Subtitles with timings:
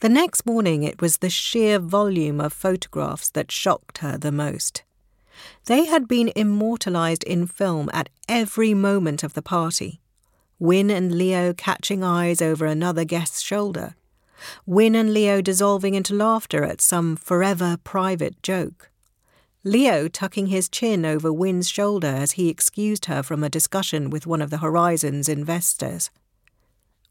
[0.00, 4.82] The next morning, it was the sheer volume of photographs that shocked her the most.
[5.66, 10.00] They had been immortalized in film at every moment of the party.
[10.58, 13.94] Wynne and Leo catching eyes over another guest's shoulder.
[14.64, 18.90] Wynne and Leo dissolving into laughter at some forever private joke.
[19.64, 24.26] Leo tucking his chin over Wynne's shoulder as he excused her from a discussion with
[24.26, 26.10] one of the Horizon's investors.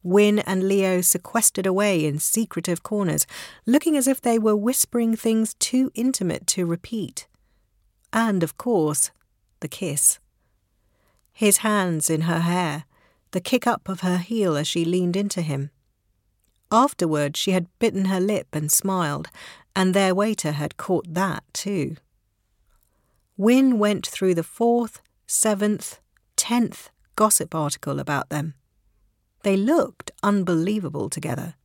[0.04, 3.28] Wynne and Leo sequestered away in secretive corners,
[3.66, 7.28] looking as if they were whispering things too intimate to repeat.
[8.14, 9.12] And, of course,
[9.60, 10.20] the kiss.
[11.34, 12.86] His hands in her hair,
[13.32, 15.70] the kick up of her heel as she leaned into him.
[16.72, 19.28] Afterward, she had bitten her lip and smiled,
[19.76, 21.96] and their waiter had caught that too.
[23.38, 26.00] Wynne went through the fourth, seventh,
[26.36, 28.54] tenth gossip article about them.
[29.44, 31.56] They looked unbelievable together.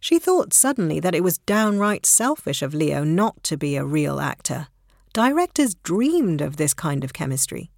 [0.00, 4.20] She thought suddenly that it was downright selfish of Leo not to be a real
[4.20, 4.68] actor.
[5.12, 7.70] Directors dreamed of this kind of chemistry.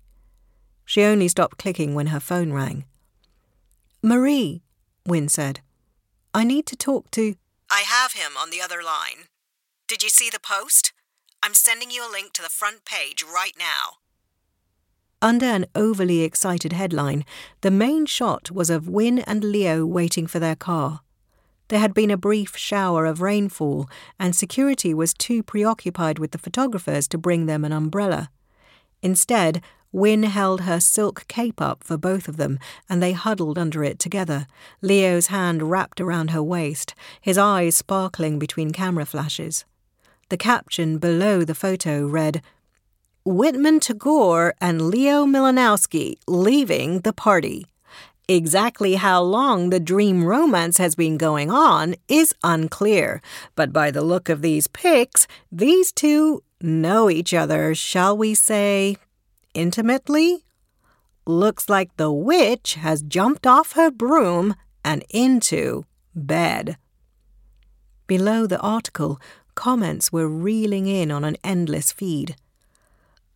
[0.85, 2.85] She only stopped clicking when her phone rang.
[4.03, 4.63] Marie,
[5.07, 5.61] Wynne said,
[6.33, 7.35] I need to talk to.
[7.71, 9.29] I have him on the other line.
[9.89, 10.93] Did you see the post?
[11.43, 13.99] I'm sending you a link to the front page right now.
[15.27, 17.25] Under an overly excited headline,
[17.63, 21.01] the main shot was of Wynne and Leo waiting for their car.
[21.67, 26.39] There had been a brief shower of rainfall, and security was too preoccupied with the
[26.39, 28.31] photographers to bring them an umbrella.
[29.03, 33.83] Instead, Wynne held her silk cape up for both of them, and they huddled under
[33.83, 34.47] it together,
[34.81, 39.65] Leo's hand wrapped around her waist, his eyes sparkling between camera flashes.
[40.29, 42.43] The caption below the photo read,
[43.27, 47.67] Whitman Tagore and Leo Milanowski leaving the party.
[48.29, 53.21] Exactly how long the dream romance has been going on is unclear,
[53.57, 58.97] but by the look of these pics, these two know each other, shall we say,
[59.55, 60.45] intimately?
[61.27, 64.55] Looks like the witch has jumped off her broom
[64.85, 65.85] and into
[66.15, 66.77] bed.
[68.07, 69.21] Below the article,
[69.57, 72.37] comments were reeling in on an endless feed.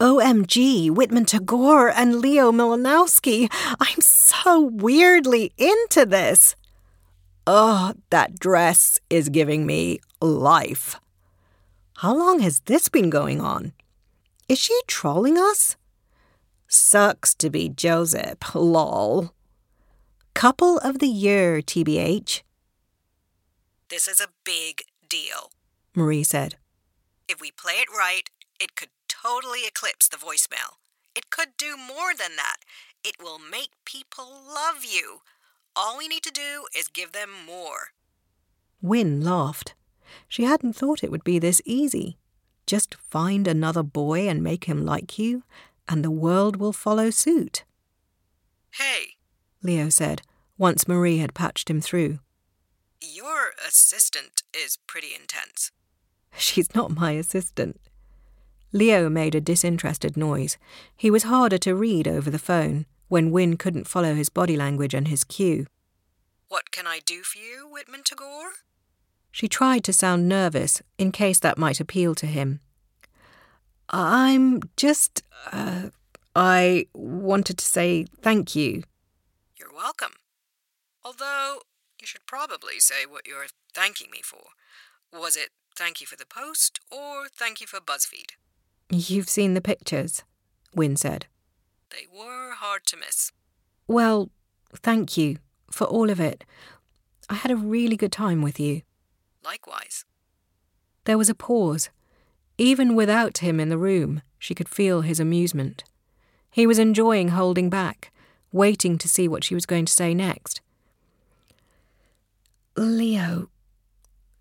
[0.00, 3.48] OMG, Whitman Tagore and Leo Milanowski.
[3.78, 6.56] I'm so weirdly into this.
[7.46, 10.98] Oh, that dress is giving me life.
[11.98, 13.72] How long has this been going on?
[14.48, 15.76] Is she trolling us?
[16.66, 19.34] Sucks to be Joseph, lol.
[20.32, 22.40] Couple of the year, TBH.
[23.90, 25.50] This is a big deal,
[25.94, 26.56] Marie said.
[27.28, 28.88] If we play it right, it could
[29.22, 30.78] totally eclipse the voicemail.
[31.14, 32.58] It could do more than that.
[33.04, 35.22] It will make people love you.
[35.74, 37.92] All we need to do is give them more.
[38.82, 39.74] Wynne laughed.
[40.28, 42.18] She hadn't thought it would be this easy.
[42.66, 45.42] Just find another boy and make him like you,
[45.88, 47.64] and the world will follow suit.
[48.72, 49.16] Hey,
[49.62, 50.22] Leo said,
[50.56, 52.20] once Marie had patched him through.
[53.00, 55.72] Your assistant is pretty intense.
[56.36, 57.80] She's not my assistant.
[58.72, 60.56] Leo made a disinterested noise.
[60.96, 64.94] He was harder to read over the phone when Wynne couldn't follow his body language
[64.94, 65.66] and his cue.
[66.48, 68.52] What can I do for you, Whitman Tagore?
[69.32, 72.60] She tried to sound nervous in case that might appeal to him.
[73.88, 75.22] I'm just.
[75.50, 75.90] Uh,
[76.34, 78.84] I wanted to say thank you.
[79.56, 80.12] You're welcome.
[81.04, 81.60] Although,
[82.00, 84.50] you should probably say what you're thanking me for.
[85.12, 88.32] Was it thank you for the post or thank you for BuzzFeed?
[88.90, 90.24] You've seen the pictures,
[90.74, 91.26] Wynne said.
[91.90, 93.30] They were hard to miss.
[93.86, 94.30] Well,
[94.74, 95.36] thank you
[95.70, 96.44] for all of it.
[97.28, 98.82] I had a really good time with you.
[99.44, 100.04] Likewise.
[101.04, 101.90] There was a pause.
[102.58, 105.84] Even without him in the room, she could feel his amusement.
[106.50, 108.12] He was enjoying holding back,
[108.52, 110.60] waiting to see what she was going to say next.
[112.76, 113.50] Leo.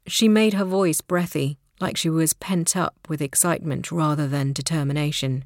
[0.08, 5.46] She made her voice breathy, like she was pent up with excitement rather than determination.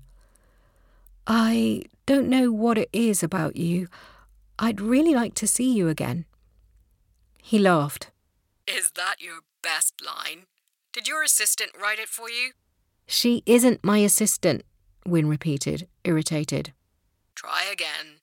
[1.28, 3.88] I don't know what it is about you.
[4.60, 6.26] I'd really like to see you again.
[7.42, 8.12] He laughed.
[8.68, 10.48] Is that your best line?
[10.92, 12.52] Did your assistant write it for you?
[13.08, 14.64] She isn't my assistant,
[15.06, 16.74] Wynne repeated, irritated.
[17.36, 18.20] Try again.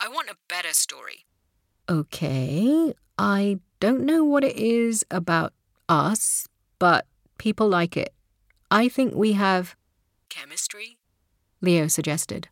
[0.00, 1.26] I want a better story.
[1.88, 5.52] Okay, I don't know what it is about
[5.88, 6.48] us,
[6.78, 7.06] but
[7.40, 8.12] people like it.
[8.70, 9.74] I think we have.
[10.28, 10.98] Chemistry?
[11.62, 12.48] Leo suggested.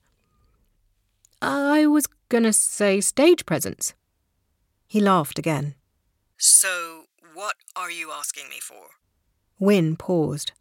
[1.43, 3.95] I was gonna say stage presence.
[4.87, 5.75] He laughed again.
[6.39, 7.05] So,
[7.35, 8.85] what are you asking me for?
[9.61, 10.53] Wynne paused.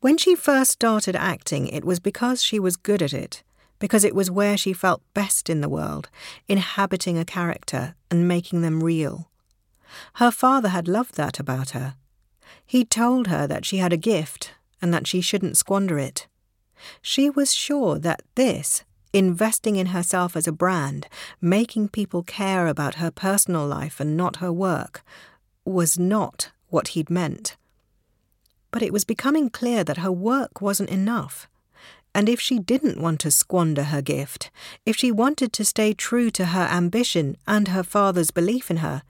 [0.00, 3.42] When she first started acting, it was because she was good at it,
[3.80, 6.08] because it was where she felt best in the world,
[6.46, 9.28] inhabiting a character and making them real.
[10.14, 11.96] Her father had loved that about her.
[12.66, 16.26] He told her that she had a gift and that she shouldn't squander it.
[17.00, 21.06] She was sure that this, investing in herself as a brand,
[21.40, 25.02] making people care about her personal life and not her work,
[25.64, 27.56] was not what he'd meant.
[28.70, 31.48] But it was becoming clear that her work wasn't enough.
[32.14, 34.50] And if she didn't want to squander her gift,
[34.86, 39.02] if she wanted to stay true to her ambition and her father's belief in her,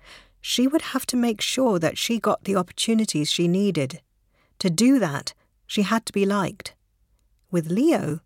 [0.47, 4.03] she would have to make sure that she got the opportunities she needed.
[4.59, 5.33] To do that,
[5.67, 6.75] she had to be liked.
[7.51, 8.21] With Leo,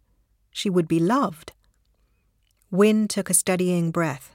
[0.51, 1.53] she would be loved.
[2.73, 4.35] Wynne took a steadying breath.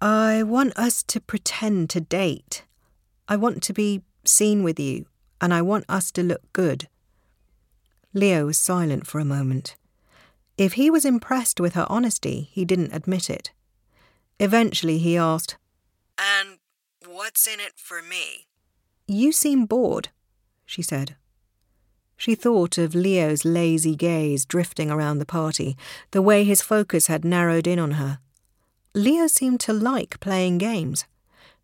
[0.00, 2.62] I want us to pretend to date.
[3.26, 5.06] I want to be seen with you,
[5.40, 6.86] and I want us to look good.
[8.14, 9.74] Leo was silent for a moment.
[10.56, 13.50] If he was impressed with her honesty, he didn't admit it.
[14.38, 15.56] Eventually, he asked,
[16.18, 16.58] And
[17.06, 18.46] what's in it for me?
[19.06, 20.08] You seem bored,
[20.66, 21.16] she said.
[22.16, 25.76] She thought of Leo's lazy gaze drifting around the party,
[26.10, 28.18] the way his focus had narrowed in on her.
[28.92, 31.04] Leo seemed to like playing games.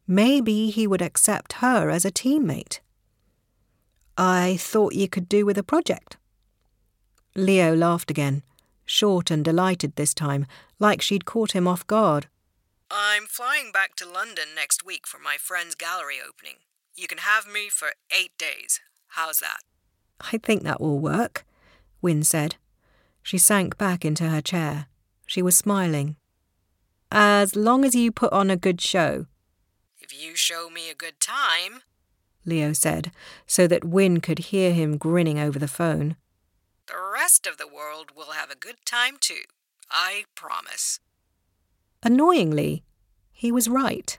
[0.06, 2.78] Maybe he would accept her as a teammate.
[4.16, 6.18] I thought you could do with a project.
[7.34, 8.44] Leo laughed again,
[8.84, 10.46] short and delighted this time,
[10.78, 12.28] like she'd caught him off guard.
[12.90, 16.56] I'm flying back to London next week for my friend's gallery opening.
[16.94, 18.80] You can have me for eight days.
[19.08, 19.58] How's that?
[20.20, 21.44] I think that will work,
[22.00, 22.56] Wynne said.
[23.22, 24.86] She sank back into her chair.
[25.26, 26.16] She was smiling.
[27.10, 29.26] As long as you put on a good show.
[29.98, 31.82] If you show me a good time,
[32.44, 33.10] Leo said,
[33.46, 36.16] so that Wynne could hear him grinning over the phone.
[36.86, 39.44] The rest of the world will have a good time too.
[39.90, 41.00] I promise.
[42.04, 42.84] Annoyingly,
[43.32, 44.18] he was right.